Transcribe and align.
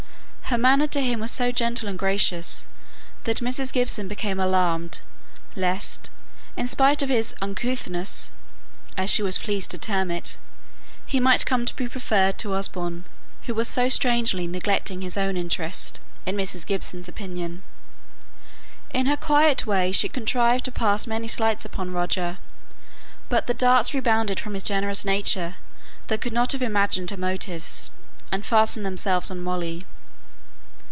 Her 0.53 0.57
manner 0.57 0.87
to 0.87 0.99
him 1.01 1.21
was 1.21 1.31
so 1.31 1.49
gentle 1.53 1.87
and 1.87 1.97
gracious 1.97 2.67
that 3.23 3.37
Mrs. 3.39 3.71
Gibson 3.71 4.09
became 4.09 4.37
alarmed, 4.37 4.99
lest, 5.55 6.09
in 6.57 6.67
spite 6.67 7.01
of 7.01 7.07
his 7.07 7.33
"uncouthness" 7.41 8.31
(as 8.97 9.09
she 9.09 9.23
was 9.23 9.37
pleased 9.37 9.71
to 9.71 9.77
term 9.77 10.11
it), 10.11 10.37
he 11.05 11.21
might 11.21 11.45
come 11.45 11.65
to 11.65 11.73
be 11.77 11.87
preferred 11.87 12.37
to 12.39 12.53
Osborne, 12.53 13.05
who 13.43 13.53
was 13.55 13.69
so 13.69 13.87
strangely 13.87 14.45
neglecting 14.45 14.99
his 15.01 15.15
own 15.17 15.37
interests, 15.37 16.01
in 16.25 16.35
Mrs. 16.35 16.67
Gibson's 16.67 17.07
opinion. 17.07 17.63
In 18.93 19.05
her 19.05 19.15
quiet 19.15 19.65
way, 19.65 19.93
she 19.93 20.09
contrived 20.09 20.65
to 20.65 20.71
pass 20.73 21.07
many 21.07 21.29
slights 21.29 21.63
upon 21.63 21.93
Roger; 21.93 22.39
but 23.29 23.47
the 23.47 23.53
darts 23.53 23.93
rebounded 23.93 24.37
from 24.37 24.53
his 24.55 24.63
generous 24.63 25.05
nature 25.05 25.55
that 26.07 26.19
could 26.19 26.33
not 26.33 26.51
have 26.51 26.61
imagined 26.61 27.09
her 27.11 27.15
motives, 27.15 27.89
and 28.33 28.45
fastened 28.45 28.85
themselves 28.85 29.31
on 29.31 29.39
Molly. 29.39 29.85